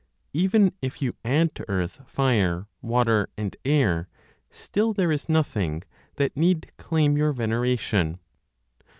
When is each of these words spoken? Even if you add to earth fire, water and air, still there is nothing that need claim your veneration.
Even 0.33 0.73
if 0.81 0.99
you 0.99 1.15
add 1.23 1.53
to 1.53 1.69
earth 1.69 1.99
fire, 2.07 2.65
water 2.81 3.29
and 3.37 3.55
air, 3.63 4.09
still 4.49 4.93
there 4.93 5.11
is 5.11 5.29
nothing 5.29 5.83
that 6.15 6.35
need 6.35 6.71
claim 6.79 7.17
your 7.17 7.33
veneration. 7.33 8.17